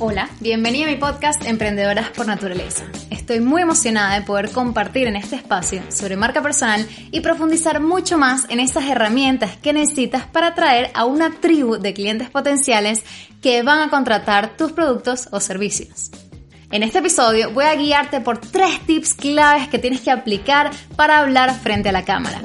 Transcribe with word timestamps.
Hola, 0.00 0.30
bienvenida 0.38 0.86
a 0.86 0.90
mi 0.90 0.94
podcast 0.94 1.44
Emprendedoras 1.44 2.10
por 2.10 2.24
Naturaleza. 2.24 2.84
Estoy 3.10 3.40
muy 3.40 3.62
emocionada 3.62 4.14
de 4.14 4.24
poder 4.24 4.52
compartir 4.52 5.08
en 5.08 5.16
este 5.16 5.34
espacio 5.34 5.82
sobre 5.88 6.16
marca 6.16 6.40
personal 6.40 6.86
y 7.10 7.18
profundizar 7.18 7.80
mucho 7.80 8.16
más 8.16 8.48
en 8.48 8.60
esas 8.60 8.84
herramientas 8.84 9.56
que 9.56 9.72
necesitas 9.72 10.24
para 10.24 10.48
atraer 10.48 10.92
a 10.94 11.04
una 11.04 11.32
tribu 11.40 11.78
de 11.78 11.94
clientes 11.94 12.30
potenciales 12.30 13.02
que 13.42 13.64
van 13.64 13.80
a 13.80 13.90
contratar 13.90 14.56
tus 14.56 14.70
productos 14.70 15.28
o 15.32 15.40
servicios. 15.40 16.12
En 16.70 16.84
este 16.84 17.00
episodio 17.00 17.50
voy 17.50 17.64
a 17.64 17.74
guiarte 17.74 18.20
por 18.20 18.38
tres 18.38 18.78
tips 18.86 19.14
claves 19.14 19.66
que 19.66 19.80
tienes 19.80 20.00
que 20.02 20.12
aplicar 20.12 20.70
para 20.94 21.18
hablar 21.18 21.58
frente 21.58 21.88
a 21.88 21.92
la 21.92 22.04
cámara. 22.04 22.40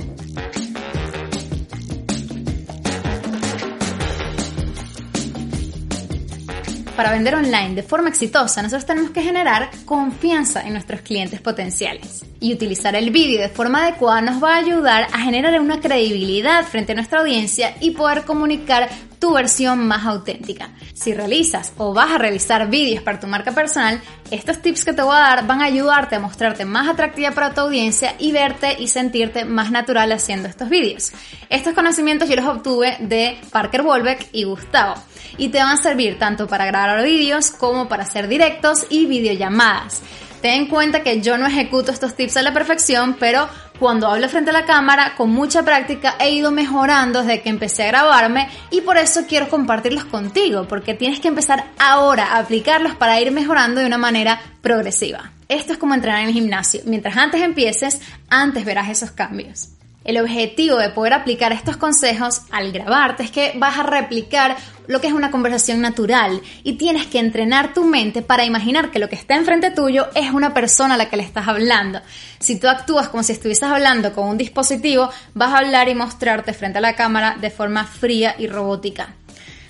Para 6.95 7.11
vender 7.11 7.33
online 7.33 7.73
de 7.73 7.81
forma 7.81 8.09
exitosa, 8.09 8.61
nosotros 8.61 8.85
tenemos 8.85 9.09
que 9.09 9.23
generar 9.23 9.71
confianza 9.83 10.61
en 10.61 10.73
nuestros 10.73 11.01
clientes 11.01 11.41
potenciales. 11.41 12.23
Y 12.39 12.53
utilizar 12.53 12.95
el 12.95 13.09
vídeo 13.09 13.41
de 13.41 13.49
forma 13.49 13.83
adecuada 13.83 14.21
nos 14.21 14.43
va 14.43 14.53
a 14.53 14.59
ayudar 14.59 15.07
a 15.11 15.19
generar 15.21 15.59
una 15.59 15.79
credibilidad 15.79 16.63
frente 16.65 16.91
a 16.91 16.95
nuestra 16.95 17.21
audiencia 17.21 17.73
y 17.79 17.91
poder 17.91 18.25
comunicar 18.25 18.89
tu 19.23 19.31
versión 19.31 19.87
más 19.87 20.05
auténtica. 20.05 20.71
Si 20.93 21.13
realizas 21.13 21.71
o 21.77 21.93
vas 21.93 22.11
a 22.11 22.17
realizar 22.17 22.69
vídeos 22.69 23.01
para 23.03 23.21
tu 23.21 23.27
marca 23.27 23.53
personal, 23.53 24.01
estos 24.31 24.61
tips 24.61 24.83
que 24.83 24.91
te 24.91 25.01
voy 25.01 25.15
a 25.15 25.19
dar 25.19 25.47
van 25.47 25.61
a 25.61 25.65
ayudarte 25.65 26.17
a 26.17 26.19
mostrarte 26.19 26.65
más 26.65 26.89
atractiva 26.89 27.31
para 27.31 27.53
tu 27.53 27.61
audiencia 27.61 28.15
y 28.19 28.33
verte 28.33 28.75
y 28.77 28.89
sentirte 28.89 29.45
más 29.45 29.71
natural 29.71 30.11
haciendo 30.11 30.49
estos 30.49 30.67
vídeos. 30.67 31.13
Estos 31.49 31.73
conocimientos 31.73 32.27
yo 32.27 32.35
los 32.35 32.45
obtuve 32.45 32.97
de 32.99 33.39
Parker 33.49 33.83
Wolbeck 33.83 34.27
y 34.33 34.43
Gustavo 34.43 34.95
y 35.37 35.47
te 35.47 35.59
van 35.59 35.69
a 35.69 35.77
servir 35.77 36.19
tanto 36.19 36.45
para 36.45 36.65
grabar 36.65 37.01
vídeos 37.05 37.49
como 37.51 37.87
para 37.87 38.03
hacer 38.03 38.27
directos 38.27 38.85
y 38.89 39.05
videollamadas. 39.05 40.01
Ten 40.41 40.63
en 40.63 40.67
cuenta 40.67 41.01
que 41.01 41.21
yo 41.21 41.37
no 41.37 41.47
ejecuto 41.47 41.93
estos 41.93 42.15
tips 42.15 42.35
a 42.35 42.41
la 42.41 42.51
perfección, 42.51 43.15
pero 43.17 43.47
cuando 43.83 44.07
hablo 44.07 44.29
frente 44.29 44.51
a 44.51 44.53
la 44.53 44.63
cámara, 44.63 45.13
con 45.17 45.29
mucha 45.31 45.61
práctica 45.61 46.15
he 46.17 46.31
ido 46.31 46.51
mejorando 46.51 47.21
desde 47.21 47.41
que 47.41 47.49
empecé 47.49 47.83
a 47.83 47.87
grabarme 47.87 48.47
y 48.71 48.79
por 48.79 48.95
eso 48.95 49.25
quiero 49.27 49.49
compartirlos 49.49 50.05
contigo, 50.05 50.65
porque 50.69 50.93
tienes 50.93 51.19
que 51.19 51.27
empezar 51.27 51.65
ahora 51.77 52.27
a 52.27 52.37
aplicarlos 52.39 52.95
para 52.95 53.19
ir 53.19 53.33
mejorando 53.33 53.81
de 53.81 53.87
una 53.87 53.97
manera 53.97 54.39
progresiva. 54.61 55.33
Esto 55.49 55.73
es 55.73 55.77
como 55.77 55.95
entrenar 55.95 56.21
en 56.21 56.27
el 56.27 56.33
gimnasio. 56.33 56.79
Mientras 56.85 57.17
antes 57.17 57.41
empieces, 57.41 57.99
antes 58.29 58.63
verás 58.63 58.87
esos 58.87 59.11
cambios. 59.11 59.71
El 60.03 60.19
objetivo 60.19 60.77
de 60.77 60.89
poder 60.89 61.13
aplicar 61.13 61.53
estos 61.53 61.77
consejos 61.77 62.41
al 62.51 62.73
grabarte 62.73 63.23
es 63.23 63.31
que 63.31 63.53
vas 63.55 63.79
a 63.79 63.83
replicar 63.83 64.57
lo 64.87 64.99
que 64.99 65.07
es 65.07 65.13
una 65.13 65.31
conversación 65.31 65.79
natural 65.79 66.41
y 66.63 66.73
tienes 66.73 67.07
que 67.07 67.19
entrenar 67.19 67.73
tu 67.73 67.85
mente 67.85 68.21
para 68.21 68.43
imaginar 68.43 68.91
que 68.91 68.99
lo 68.99 69.07
que 69.07 69.15
está 69.15 69.35
enfrente 69.35 69.71
tuyo 69.71 70.07
es 70.13 70.31
una 70.31 70.53
persona 70.53 70.95
a 70.95 70.97
la 70.97 71.09
que 71.09 71.15
le 71.15 71.23
estás 71.23 71.47
hablando. 71.47 72.01
Si 72.39 72.59
tú 72.59 72.67
actúas 72.67 73.07
como 73.07 73.23
si 73.23 73.31
estuvieses 73.31 73.63
hablando 73.63 74.11
con 74.13 74.27
un 74.27 74.37
dispositivo, 74.37 75.09
vas 75.33 75.53
a 75.53 75.59
hablar 75.59 75.87
y 75.87 75.95
mostrarte 75.95 76.53
frente 76.53 76.79
a 76.79 76.81
la 76.81 76.95
cámara 76.95 77.37
de 77.39 77.49
forma 77.49 77.85
fría 77.85 78.35
y 78.37 78.47
robótica. 78.47 79.15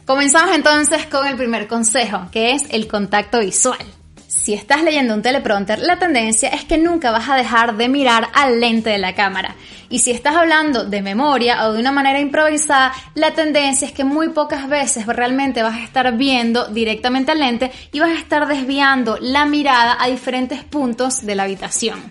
Comenzamos 0.05 0.55
entonces 0.55 1.05
con 1.05 1.27
el 1.27 1.37
primer 1.37 1.67
consejo, 1.67 2.27
que 2.31 2.53
es 2.53 2.63
el 2.71 2.87
contacto 2.87 3.39
visual. 3.39 4.02
Si 4.35 4.53
estás 4.53 4.83
leyendo 4.83 5.13
un 5.13 5.21
teleprompter, 5.21 5.79
la 5.79 5.99
tendencia 5.99 6.49
es 6.49 6.65
que 6.65 6.77
nunca 6.77 7.11
vas 7.11 7.29
a 7.29 7.35
dejar 7.35 7.77
de 7.77 7.87
mirar 7.87 8.29
al 8.33 8.59
lente 8.59 8.89
de 8.89 8.97
la 8.97 9.13
cámara. 9.15 9.55
Y 9.89 9.99
si 9.99 10.11
estás 10.11 10.35
hablando 10.35 10.83
de 10.83 11.01
memoria 11.01 11.67
o 11.67 11.73
de 11.73 11.79
una 11.79 11.91
manera 11.91 12.19
improvisada, 12.19 12.91
la 13.13 13.31
tendencia 13.31 13.87
es 13.87 13.93
que 13.93 14.03
muy 14.03 14.29
pocas 14.29 14.67
veces 14.67 15.05
realmente 15.05 15.61
vas 15.61 15.75
a 15.75 15.83
estar 15.83 16.11
viendo 16.17 16.67
directamente 16.67 17.31
al 17.31 17.39
lente 17.39 17.71
y 17.91 17.99
vas 17.99 18.09
a 18.09 18.19
estar 18.19 18.47
desviando 18.47 19.17
la 19.21 19.45
mirada 19.45 19.97
a 19.99 20.07
diferentes 20.07 20.63
puntos 20.63 21.25
de 21.25 21.35
la 21.35 21.43
habitación. 21.43 22.01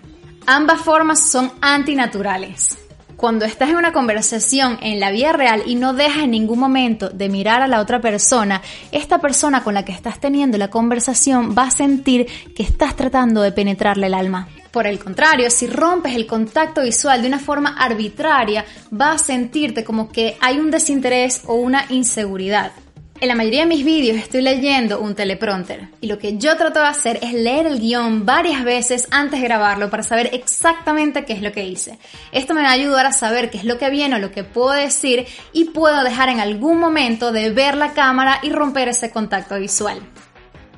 Ambas 0.47 0.81
formas 0.81 1.29
son 1.29 1.51
antinaturales. 1.61 2.77
Cuando 3.23 3.45
estás 3.45 3.69
en 3.69 3.77
una 3.77 3.93
conversación 3.93 4.79
en 4.81 4.99
la 4.99 5.09
vida 5.09 5.31
real 5.31 5.63
y 5.65 5.75
no 5.75 5.93
dejas 5.93 6.25
en 6.25 6.31
ningún 6.31 6.59
momento 6.59 7.07
de 7.07 7.29
mirar 7.29 7.61
a 7.61 7.69
la 7.69 7.79
otra 7.79 8.01
persona, 8.01 8.61
esta 8.91 9.19
persona 9.19 9.63
con 9.63 9.73
la 9.73 9.85
que 9.85 9.93
estás 9.93 10.19
teniendo 10.19 10.57
la 10.57 10.69
conversación 10.69 11.55
va 11.57 11.67
a 11.67 11.71
sentir 11.71 12.27
que 12.53 12.63
estás 12.63 12.97
tratando 12.97 13.41
de 13.41 13.53
penetrarle 13.53 14.07
el 14.07 14.13
alma. 14.13 14.49
Por 14.71 14.87
el 14.87 14.99
contrario, 14.99 15.49
si 15.49 15.67
rompes 15.67 16.15
el 16.15 16.27
contacto 16.27 16.81
visual 16.81 17.21
de 17.21 17.29
una 17.29 17.39
forma 17.39 17.77
arbitraria, 17.77 18.65
va 18.91 19.13
a 19.13 19.17
sentirte 19.17 19.85
como 19.85 20.11
que 20.11 20.35
hay 20.41 20.59
un 20.59 20.69
desinterés 20.69 21.43
o 21.45 21.53
una 21.53 21.85
inseguridad. 21.91 22.73
En 23.19 23.29
la 23.29 23.35
mayoría 23.35 23.61
de 23.61 23.67
mis 23.67 23.85
vídeos 23.85 24.17
estoy 24.17 24.41
leyendo 24.41 24.99
un 24.99 25.15
teleprompter 25.15 25.87
y 26.01 26.07
lo 26.07 26.17
que 26.17 26.37
yo 26.37 26.57
trato 26.57 26.81
de 26.81 26.87
hacer 26.87 27.19
es 27.21 27.31
leer 27.31 27.67
el 27.67 27.79
guion 27.79 28.25
varias 28.25 28.63
veces 28.65 29.07
antes 29.11 29.39
de 29.39 29.47
grabarlo 29.47 29.89
para 29.89 30.03
saber 30.03 30.31
exactamente 30.33 31.23
qué 31.23 31.33
es 31.33 31.41
lo 31.41 31.51
que 31.51 31.63
hice. 31.63 31.99
Esto 32.31 32.53
me 32.53 32.63
va 32.63 32.69
a 32.69 32.73
ayudar 32.73 33.05
a 33.05 33.13
saber 33.13 33.49
qué 33.49 33.59
es 33.59 33.63
lo 33.63 33.77
que 33.77 33.89
viene 33.89 34.15
o 34.15 34.19
lo 34.19 34.31
que 34.31 34.43
puedo 34.43 34.71
decir 34.71 35.25
y 35.53 35.65
puedo 35.65 36.03
dejar 36.03 36.29
en 36.29 36.41
algún 36.41 36.79
momento 36.79 37.31
de 37.31 37.49
ver 37.51 37.77
la 37.77 37.93
cámara 37.93 38.39
y 38.41 38.49
romper 38.49 38.89
ese 38.89 39.11
contacto 39.11 39.55
visual. 39.55 40.01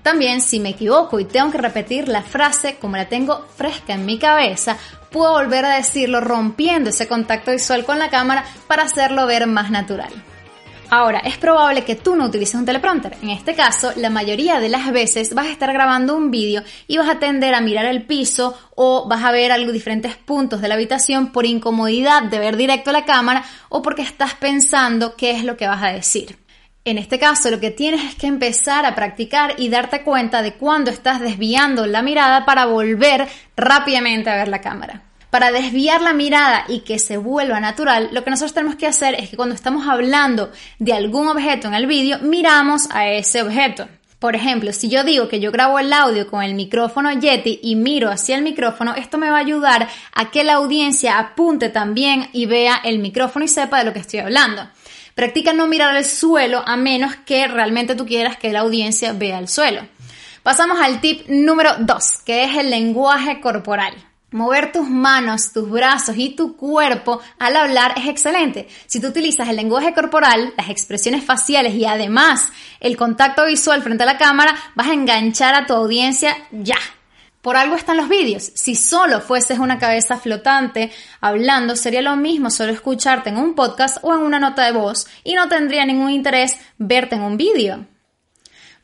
También 0.03 0.39
si 0.41 0.59
me 0.59 0.69
equivoco 0.69 1.19
y 1.19 1.25
tengo 1.25 1.51
que 1.51 1.57
repetir 1.57 2.07
la 2.07 2.21
frase 2.21 2.75
como 2.75 2.95
la 2.95 3.09
tengo 3.09 3.43
fresca 3.55 3.93
en 3.93 4.05
mi 4.05 4.19
cabeza, 4.19 4.77
puedo 5.09 5.31
volver 5.31 5.65
a 5.65 5.77
decirlo 5.77 6.21
rompiendo 6.21 6.91
ese 6.91 7.07
contacto 7.07 7.51
visual 7.51 7.85
con 7.85 7.97
la 7.97 8.11
cámara 8.11 8.45
para 8.67 8.83
hacerlo 8.83 9.25
ver 9.25 9.47
más 9.47 9.71
natural. 9.71 10.11
Ahora, 10.89 11.19
es 11.19 11.37
probable 11.37 11.83
que 11.83 11.95
tú 11.95 12.15
no 12.15 12.25
utilices 12.25 12.55
un 12.55 12.65
teleprompter. 12.65 13.17
En 13.21 13.29
este 13.29 13.55
caso, 13.55 13.91
la 13.95 14.09
mayoría 14.09 14.59
de 14.59 14.69
las 14.69 14.91
veces 14.91 15.33
vas 15.33 15.47
a 15.47 15.51
estar 15.51 15.71
grabando 15.73 16.15
un 16.15 16.31
vídeo 16.31 16.63
y 16.87 16.97
vas 16.97 17.09
a 17.09 17.19
tender 17.19 17.55
a 17.55 17.61
mirar 17.61 17.85
el 17.85 18.03
piso 18.03 18.57
o 18.75 19.07
vas 19.07 19.23
a 19.23 19.31
ver 19.31 19.51
algo 19.51 19.71
diferentes 19.71 20.15
puntos 20.15 20.61
de 20.61 20.67
la 20.67 20.75
habitación 20.75 21.31
por 21.31 21.45
incomodidad 21.45 22.23
de 22.23 22.39
ver 22.39 22.55
directo 22.57 22.91
a 22.91 22.93
la 22.93 23.05
cámara 23.05 23.43
o 23.69 23.81
porque 23.81 24.03
estás 24.03 24.35
pensando 24.35 25.15
qué 25.15 25.31
es 25.31 25.43
lo 25.43 25.57
que 25.57 25.67
vas 25.67 25.83
a 25.83 25.91
decir. 25.91 26.37
En 26.83 26.99
este 26.99 27.17
caso, 27.17 27.49
lo 27.49 27.59
que 27.59 27.71
tienes 27.71 28.03
es 28.03 28.15
que 28.15 28.27
empezar 28.27 28.85
a 28.85 28.93
practicar 28.93 29.55
y 29.57 29.69
darte 29.69 30.03
cuenta 30.03 30.43
de 30.43 30.53
cuándo 30.53 30.91
estás 30.91 31.19
desviando 31.19 31.87
la 31.87 32.03
mirada 32.03 32.45
para 32.45 32.67
volver 32.67 33.27
rápidamente 33.57 34.29
a 34.29 34.35
ver 34.35 34.49
la 34.49 34.61
cámara. 34.61 35.04
Para 35.35 35.51
desviar 35.51 36.01
la 36.01 36.13
mirada 36.13 36.63
y 36.69 36.79
que 36.79 36.97
se 36.97 37.17
vuelva 37.17 37.59
natural, 37.59 38.07
lo 38.13 38.23
que 38.23 38.29
nosotros 38.29 38.53
tenemos 38.53 38.77
que 38.77 38.87
hacer 38.87 39.15
es 39.15 39.29
que 39.29 39.35
cuando 39.35 39.53
estamos 39.53 39.85
hablando 39.85 40.49
de 40.79 40.93
algún 40.93 41.27
objeto 41.27 41.67
en 41.67 41.73
el 41.73 41.87
vídeo, 41.87 42.19
miramos 42.19 42.87
a 42.91 43.09
ese 43.09 43.41
objeto. 43.41 43.85
Por 44.17 44.37
ejemplo, 44.37 44.71
si 44.71 44.87
yo 44.87 45.03
digo 45.03 45.27
que 45.27 45.41
yo 45.41 45.51
grabo 45.51 45.77
el 45.77 45.91
audio 45.91 46.25
con 46.31 46.41
el 46.41 46.53
micrófono 46.53 47.11
Yeti 47.11 47.59
y 47.61 47.75
miro 47.75 48.09
hacia 48.09 48.37
el 48.37 48.43
micrófono, 48.43 48.95
esto 48.95 49.17
me 49.17 49.29
va 49.29 49.35
a 49.35 49.41
ayudar 49.41 49.89
a 50.13 50.31
que 50.31 50.45
la 50.45 50.53
audiencia 50.53 51.19
apunte 51.19 51.67
también 51.67 52.29
y 52.31 52.45
vea 52.45 52.79
el 52.85 52.99
micrófono 52.99 53.43
y 53.43 53.49
sepa 53.49 53.79
de 53.79 53.83
lo 53.83 53.91
que 53.91 53.99
estoy 53.99 54.19
hablando. 54.21 54.65
Practica 55.15 55.51
no 55.51 55.67
mirar 55.67 55.97
al 55.97 56.05
suelo 56.05 56.63
a 56.65 56.77
menos 56.77 57.13
que 57.25 57.45
realmente 57.49 57.95
tú 57.95 58.05
quieras 58.05 58.37
que 58.37 58.53
la 58.53 58.61
audiencia 58.61 59.11
vea 59.11 59.39
el 59.39 59.49
suelo. 59.49 59.81
Pasamos 60.43 60.79
al 60.79 61.01
tip 61.01 61.27
número 61.27 61.71
2, 61.79 62.19
que 62.25 62.45
es 62.45 62.55
el 62.55 62.69
lenguaje 62.69 63.41
corporal. 63.41 63.93
Mover 64.35 64.73
tus 64.73 64.89
manos, 64.89 65.53
tus 65.53 65.69
brazos 65.69 66.17
y 66.17 66.35
tu 66.35 66.57
cuerpo 66.57 67.21
al 67.39 67.55
hablar 67.55 67.93
es 67.95 68.05
excelente. 68.09 68.67
Si 68.85 68.99
tú 68.99 69.07
utilizas 69.07 69.47
el 69.47 69.55
lenguaje 69.55 69.93
corporal, 69.93 70.53
las 70.57 70.69
expresiones 70.69 71.23
faciales 71.23 71.73
y 71.73 71.85
además 71.85 72.51
el 72.81 72.97
contacto 72.97 73.45
visual 73.45 73.81
frente 73.81 74.03
a 74.03 74.07
la 74.07 74.17
cámara, 74.17 74.53
vas 74.75 74.87
a 74.87 74.93
enganchar 74.93 75.55
a 75.55 75.65
tu 75.65 75.73
audiencia 75.73 76.35
ya. 76.51 76.75
Por 77.41 77.55
algo 77.55 77.77
están 77.77 77.95
los 77.95 78.09
vídeos. 78.09 78.51
Si 78.55 78.75
solo 78.75 79.21
fueses 79.21 79.57
una 79.57 79.79
cabeza 79.79 80.17
flotante 80.17 80.91
hablando, 81.21 81.77
sería 81.77 82.01
lo 82.01 82.17
mismo 82.17 82.49
solo 82.49 82.73
escucharte 82.73 83.29
en 83.29 83.37
un 83.37 83.55
podcast 83.55 83.99
o 84.01 84.13
en 84.13 84.19
una 84.19 84.39
nota 84.39 84.65
de 84.65 84.73
voz 84.73 85.07
y 85.23 85.35
no 85.35 85.47
tendría 85.47 85.85
ningún 85.85 86.09
interés 86.09 86.57
verte 86.77 87.15
en 87.15 87.21
un 87.21 87.37
vídeo. 87.37 87.85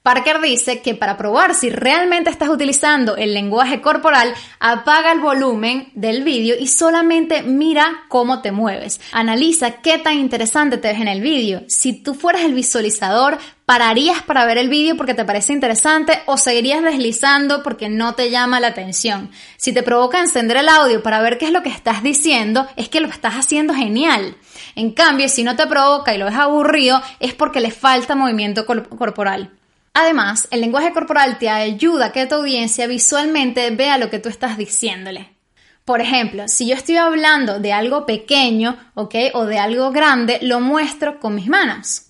Parker 0.03 0.42
dice 0.42 0.81
que 0.81 0.95
para 0.95 1.15
probar 1.15 1.53
si 1.53 1.69
realmente 1.69 2.31
estás 2.31 2.50
utilizando 2.50 3.18
el 3.18 3.36
lenguaje 3.36 3.81
corporal, 3.81 4.33
apaga 4.59 5.12
el 5.12 5.19
volumen 5.19 5.92
del 5.94 6.24
vídeo 6.24 6.56
y 6.59 6.69
solamente 6.69 7.44
mira 7.44 8.06
cómo 8.07 8.42
te 8.42 8.51
mueves. 8.51 9.00
Analiza 9.12 9.74
qué 9.83 10.00
tan 10.00 10.18
interesante 10.18 10.80
te 10.80 10.88
ves 10.88 11.01
en 11.01 11.07
el 11.07 11.21
vídeo. 11.21 11.62
Si 11.68 11.94
tú 11.94 12.15
fueras 12.15 12.42
el 12.42 12.56
visualizador, 12.56 13.38
¿pararías 13.68 14.24
para 14.24 14.44
ver 14.48 14.57
el 14.57 14.69
vídeo 14.69 14.98
porque 14.98 15.13
te 15.13 15.24
parece 15.24 15.53
interesante 15.53 16.24
o 16.25 16.36
seguirías 16.36 16.81
deslizando 16.81 17.62
porque 17.62 17.88
no 17.88 18.15
te 18.15 18.31
llama 18.31 18.59
la 18.59 18.69
atención? 18.69 19.30
Si 19.57 19.71
te 19.71 19.83
provoca 19.83 20.19
encender 20.19 20.57
el 20.57 20.69
audio 20.69 21.03
para 21.03 21.21
ver 21.21 21.38
qué 21.38 21.45
es 21.45 21.51
lo 21.51 21.62
que 21.62 21.69
estás 21.69 22.01
diciendo, 22.01 22.68
es 22.75 22.89
que 22.89 23.01
lo 23.01 23.07
estás 23.07 23.36
haciendo 23.36 23.75
genial. 23.75 24.36
En 24.75 24.94
cambio, 24.94 25.30
si 25.30 25.44
no 25.44 25.56
te 25.56 25.68
provoca 25.68 26.15
y 26.15 26.18
lo 26.18 26.25
ves 26.25 26.33
aburrido, 26.33 27.00
es 27.19 27.36
porque 27.36 27.59
le 27.59 27.69
falta 27.69 28.15
movimiento 28.15 28.65
corporal. 28.65 29.51
Además, 29.93 30.47
el 30.51 30.61
lenguaje 30.61 30.93
corporal 30.93 31.38
te 31.38 31.49
ayuda 31.49 32.07
a 32.07 32.11
que 32.11 32.25
tu 32.25 32.35
audiencia 32.35 32.88
visualmente 32.88 33.69
vea 33.71 33.97
lo 33.97 34.09
que 34.09 34.19
tú 34.19 34.29
estás 34.29 34.57
diciéndole. 34.57 35.29
Por 35.83 35.99
ejemplo, 35.99 36.47
si 36.47 36.67
yo 36.67 36.75
estoy 36.75 36.97
hablando 36.97 37.59
de 37.59 37.73
algo 37.73 38.05
pequeño, 38.05 38.77
¿ok? 38.93 39.15
O 39.33 39.45
de 39.45 39.59
algo 39.59 39.91
grande, 39.91 40.39
lo 40.41 40.61
muestro 40.61 41.19
con 41.19 41.35
mis 41.35 41.47
manos. 41.47 42.03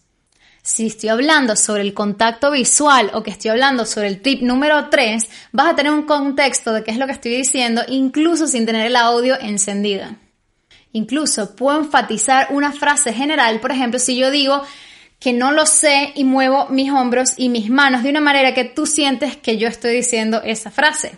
Si 0.62 0.86
estoy 0.86 1.10
hablando 1.10 1.56
sobre 1.56 1.82
el 1.82 1.96
contacto 1.96 2.52
visual 2.52 3.10
o 3.14 3.24
que 3.24 3.32
estoy 3.32 3.50
hablando 3.50 3.86
sobre 3.86 4.10
el 4.10 4.22
tip 4.22 4.44
número 4.44 4.90
3, 4.90 5.28
vas 5.52 5.72
a 5.72 5.76
tener 5.76 5.92
un 5.92 6.04
contexto 6.04 6.74
de 6.74 6.84
qué 6.84 6.92
es 6.92 6.98
lo 6.98 7.08
que 7.08 7.14
estoy 7.14 7.36
diciendo, 7.36 7.82
incluso 7.88 8.46
sin 8.46 8.68
tener 8.68 8.86
el 8.86 8.96
audio 8.96 9.40
encendido. 9.40 10.06
Incluso 10.94 11.56
puedo 11.56 11.80
enfatizar 11.80 12.48
una 12.52 12.72
frase 12.74 13.12
general, 13.14 13.60
por 13.60 13.72
ejemplo, 13.72 13.98
si 13.98 14.16
yo 14.18 14.30
digo, 14.30 14.62
que 15.22 15.32
no 15.34 15.52
lo 15.52 15.68
sé 15.68 16.12
y 16.16 16.26
muevo 16.26 16.68
mis 16.70 16.92
hombros 16.92 17.36
y 17.38 17.48
mis 17.50 17.70
manos 17.70 18.02
de 18.02 18.10
una 18.10 18.20
manera 18.20 18.56
que 18.56 18.66
tú 18.66 18.88
sientes 18.88 19.38
que 19.38 19.58
yo 19.58 19.68
estoy 19.68 19.94
diciendo 19.94 20.42
esa 20.44 20.72
frase. 20.72 21.18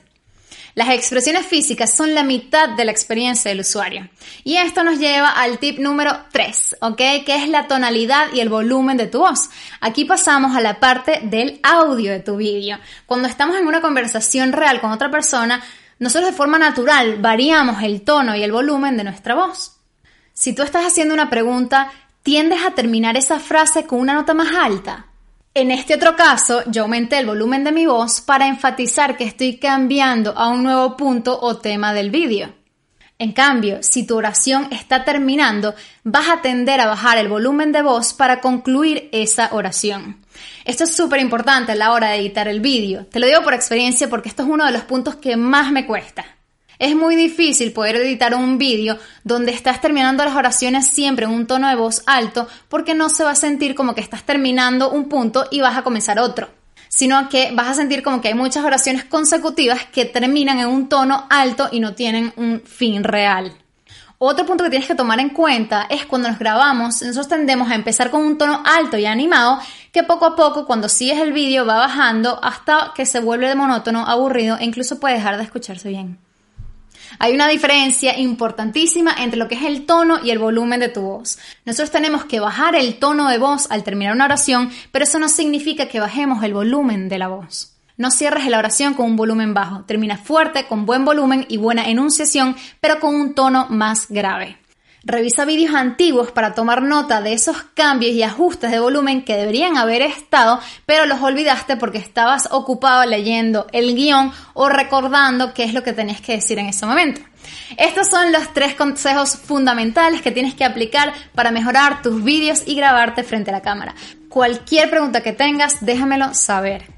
Las 0.75 0.89
expresiones 0.89 1.45
físicas 1.45 1.93
son 1.93 2.13
la 2.13 2.23
mitad 2.23 2.69
de 2.69 2.83
la 2.83 2.91
experiencia 2.91 3.49
del 3.49 3.61
usuario. 3.61 4.09
Y 4.43 4.57
esto 4.57 4.83
nos 4.83 4.99
lleva 4.99 5.29
al 5.29 5.57
tip 5.59 5.79
número 5.79 6.11
3, 6.31 6.77
¿ok? 6.81 6.97
Que 6.97 7.43
es 7.43 7.47
la 7.47 7.67
tonalidad 7.67 8.25
y 8.33 8.41
el 8.41 8.49
volumen 8.49 8.97
de 8.97 9.07
tu 9.07 9.19
voz. 9.19 9.49
Aquí 9.79 10.03
pasamos 10.03 10.55
a 10.55 10.61
la 10.61 10.79
parte 10.79 11.21
del 11.23 11.59
audio 11.63 12.11
de 12.11 12.19
tu 12.19 12.35
vídeo. 12.35 12.79
Cuando 13.05 13.29
estamos 13.29 13.55
en 13.55 13.67
una 13.67 13.81
conversación 13.81 14.51
real 14.51 14.81
con 14.81 14.91
otra 14.91 15.11
persona, 15.11 15.63
nosotros 15.99 16.31
de 16.31 16.37
forma 16.37 16.57
natural 16.57 17.19
variamos 17.21 17.81
el 17.83 18.01
tono 18.01 18.35
y 18.35 18.43
el 18.43 18.51
volumen 18.51 18.97
de 18.97 19.05
nuestra 19.05 19.35
voz. 19.35 19.77
Si 20.33 20.53
tú 20.53 20.63
estás 20.63 20.85
haciendo 20.85 21.13
una 21.13 21.29
pregunta 21.29 21.91
tiendes 22.23 22.63
a 22.63 22.71
terminar 22.71 23.17
esa 23.17 23.39
frase 23.39 23.85
con 23.85 23.99
una 23.99 24.13
nota 24.13 24.33
más 24.33 24.55
alta. 24.55 25.07
En 25.53 25.69
este 25.69 25.93
otro 25.93 26.15
caso, 26.15 26.63
yo 26.65 26.83
aumenté 26.83 27.19
el 27.19 27.27
volumen 27.27 27.63
de 27.63 27.71
mi 27.71 27.85
voz 27.85 28.21
para 28.21 28.47
enfatizar 28.47 29.17
que 29.17 29.25
estoy 29.25 29.57
cambiando 29.57 30.35
a 30.35 30.47
un 30.47 30.63
nuevo 30.63 30.97
punto 30.97 31.37
o 31.39 31.57
tema 31.57 31.93
del 31.93 32.09
vídeo. 32.09 32.51
En 33.19 33.33
cambio, 33.33 33.83
si 33.83 34.07
tu 34.07 34.17
oración 34.17 34.67
está 34.71 35.05
terminando, 35.05 35.75
vas 36.03 36.27
a 36.29 36.41
tender 36.41 36.81
a 36.81 36.87
bajar 36.87 37.19
el 37.19 37.27
volumen 37.27 37.71
de 37.71 37.83
voz 37.83 38.13
para 38.13 38.41
concluir 38.41 39.09
esa 39.11 39.49
oración. 39.51 40.17
Esto 40.65 40.85
es 40.85 40.95
súper 40.95 41.19
importante 41.19 41.73
a 41.73 41.75
la 41.75 41.91
hora 41.91 42.09
de 42.09 42.17
editar 42.17 42.47
el 42.47 42.59
vídeo. 42.59 43.05
Te 43.05 43.19
lo 43.19 43.27
digo 43.27 43.43
por 43.43 43.53
experiencia 43.53 44.09
porque 44.09 44.29
esto 44.29 44.43
es 44.43 44.49
uno 44.49 44.65
de 44.65 44.71
los 44.71 44.83
puntos 44.83 45.17
que 45.17 45.37
más 45.37 45.71
me 45.71 45.85
cuesta. 45.85 46.25
Es 46.83 46.97
muy 46.97 47.15
difícil 47.15 47.71
poder 47.71 47.95
editar 47.95 48.35
un 48.35 48.57
vídeo 48.57 48.97
donde 49.23 49.53
estás 49.53 49.79
terminando 49.79 50.25
las 50.25 50.35
oraciones 50.35 50.85
siempre 50.85 51.23
en 51.23 51.31
un 51.31 51.47
tono 51.47 51.69
de 51.69 51.75
voz 51.75 52.03
alto 52.07 52.45
porque 52.67 52.93
no 52.93 53.07
se 53.07 53.23
va 53.23 53.31
a 53.31 53.35
sentir 53.35 53.73
como 53.73 53.95
que 53.95 54.01
estás 54.01 54.23
terminando 54.23 54.91
un 54.91 55.07
punto 55.07 55.47
y 55.49 55.61
vas 55.61 55.77
a 55.77 55.83
comenzar 55.83 56.19
otro, 56.19 56.49
sino 56.89 57.29
que 57.29 57.51
vas 57.53 57.69
a 57.69 57.75
sentir 57.75 58.03
como 58.03 58.19
que 58.19 58.27
hay 58.27 58.33
muchas 58.33 58.65
oraciones 58.65 59.05
consecutivas 59.05 59.85
que 59.85 60.03
terminan 60.03 60.59
en 60.59 60.67
un 60.67 60.89
tono 60.89 61.25
alto 61.29 61.69
y 61.71 61.79
no 61.79 61.93
tienen 61.93 62.33
un 62.35 62.61
fin 62.65 63.05
real. 63.05 63.53
Otro 64.17 64.45
punto 64.45 64.65
que 64.65 64.69
tienes 64.69 64.89
que 64.89 64.95
tomar 64.95 65.21
en 65.21 65.29
cuenta 65.29 65.87
es 65.89 66.05
cuando 66.05 66.27
nos 66.27 66.37
grabamos, 66.37 67.01
nosotros 67.01 67.29
tendemos 67.29 67.71
a 67.71 67.75
empezar 67.75 68.11
con 68.11 68.23
un 68.25 68.37
tono 68.37 68.61
alto 68.65 68.97
y 68.97 69.05
animado 69.05 69.57
que 69.93 70.03
poco 70.03 70.25
a 70.25 70.35
poco 70.35 70.65
cuando 70.65 70.89
sigues 70.89 71.21
el 71.21 71.31
vídeo 71.31 71.65
va 71.65 71.77
bajando 71.77 72.43
hasta 72.43 72.91
que 72.93 73.05
se 73.05 73.21
vuelve 73.21 73.55
monótono, 73.55 74.05
aburrido 74.05 74.57
e 74.57 74.65
incluso 74.65 74.99
puede 74.99 75.13
dejar 75.13 75.37
de 75.37 75.43
escucharse 75.43 75.87
bien. 75.87 76.19
Hay 77.19 77.33
una 77.33 77.47
diferencia 77.47 78.17
importantísima 78.17 79.15
entre 79.17 79.39
lo 79.39 79.47
que 79.47 79.55
es 79.55 79.63
el 79.63 79.85
tono 79.85 80.19
y 80.23 80.31
el 80.31 80.39
volumen 80.39 80.79
de 80.79 80.89
tu 80.89 81.01
voz. 81.01 81.37
Nosotros 81.65 81.91
tenemos 81.91 82.25
que 82.25 82.39
bajar 82.39 82.75
el 82.75 82.99
tono 82.99 83.29
de 83.29 83.37
voz 83.37 83.67
al 83.69 83.83
terminar 83.83 84.13
una 84.13 84.25
oración, 84.25 84.71
pero 84.91 85.05
eso 85.05 85.19
no 85.19 85.29
significa 85.29 85.87
que 85.87 85.99
bajemos 85.99 86.43
el 86.43 86.53
volumen 86.53 87.09
de 87.09 87.19
la 87.19 87.27
voz. 87.27 87.73
No 87.95 88.09
cierres 88.09 88.47
la 88.47 88.57
oración 88.57 88.95
con 88.95 89.05
un 89.05 89.15
volumen 89.15 89.53
bajo, 89.53 89.83
termina 89.83 90.17
fuerte, 90.17 90.65
con 90.65 90.85
buen 90.85 91.05
volumen 91.05 91.45
y 91.47 91.57
buena 91.57 91.87
enunciación, 91.87 92.55
pero 92.81 92.99
con 92.99 93.13
un 93.13 93.35
tono 93.35 93.67
más 93.69 94.07
grave. 94.09 94.57
Revisa 95.05 95.43
vídeos 95.43 95.75
antiguos 95.75 96.31
para 96.31 96.53
tomar 96.53 96.81
nota 96.81 97.21
de 97.21 97.33
esos 97.33 97.61
cambios 97.73 98.13
y 98.13 98.23
ajustes 98.23 98.71
de 98.71 98.79
volumen 98.79 99.25
que 99.25 99.35
deberían 99.35 99.75
haber 99.75 100.01
estado, 100.01 100.61
pero 100.85 101.05
los 101.05 101.21
olvidaste 101.21 101.75
porque 101.75 101.97
estabas 101.97 102.47
ocupado 102.51 103.05
leyendo 103.05 103.67
el 103.73 103.95
guion 103.95 104.31
o 104.53 104.69
recordando 104.69 105.53
qué 105.53 105.65
es 105.65 105.73
lo 105.73 105.83
que 105.83 105.91
tenías 105.91 106.21
que 106.21 106.37
decir 106.37 106.57
en 106.57 106.67
ese 106.67 106.85
momento. 106.85 107.19
Estos 107.77 108.07
son 108.07 108.31
los 108.31 108.53
tres 108.53 108.75
consejos 108.75 109.35
fundamentales 109.35 110.21
que 110.21 110.31
tienes 110.31 110.55
que 110.55 110.63
aplicar 110.63 111.11
para 111.35 111.51
mejorar 111.51 112.01
tus 112.01 112.23
vídeos 112.23 112.63
y 112.65 112.75
grabarte 112.75 113.23
frente 113.23 113.49
a 113.49 113.53
la 113.55 113.61
cámara. 113.61 113.93
Cualquier 114.29 114.89
pregunta 114.89 115.21
que 115.21 115.33
tengas, 115.33 115.85
déjamelo 115.85 116.33
saber. 116.33 116.92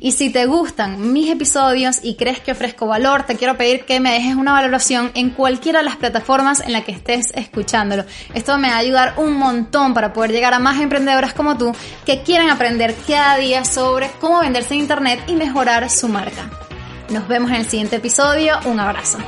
Y 0.00 0.12
si 0.12 0.30
te 0.30 0.46
gustan 0.46 1.12
mis 1.12 1.30
episodios 1.30 1.98
y 2.02 2.16
crees 2.16 2.40
que 2.40 2.52
ofrezco 2.52 2.86
valor, 2.86 3.24
te 3.24 3.36
quiero 3.36 3.56
pedir 3.56 3.84
que 3.84 4.00
me 4.00 4.12
dejes 4.12 4.36
una 4.36 4.52
valoración 4.52 5.10
en 5.14 5.30
cualquiera 5.30 5.80
de 5.80 5.84
las 5.84 5.96
plataformas 5.96 6.60
en 6.60 6.72
la 6.72 6.82
que 6.82 6.92
estés 6.92 7.32
escuchándolo. 7.34 8.04
Esto 8.34 8.58
me 8.58 8.68
va 8.68 8.74
a 8.74 8.78
ayudar 8.78 9.14
un 9.16 9.34
montón 9.34 9.94
para 9.94 10.12
poder 10.12 10.32
llegar 10.32 10.54
a 10.54 10.58
más 10.58 10.80
emprendedoras 10.80 11.32
como 11.32 11.56
tú 11.56 11.72
que 12.04 12.22
quieran 12.22 12.50
aprender 12.50 12.94
cada 13.06 13.36
día 13.36 13.64
sobre 13.64 14.10
cómo 14.20 14.40
venderse 14.40 14.74
en 14.74 14.80
Internet 14.80 15.20
y 15.26 15.34
mejorar 15.34 15.90
su 15.90 16.08
marca. 16.08 16.50
Nos 17.10 17.28
vemos 17.28 17.50
en 17.50 17.56
el 17.56 17.66
siguiente 17.68 17.96
episodio. 17.96 18.58
Un 18.64 18.80
abrazo. 18.80 19.18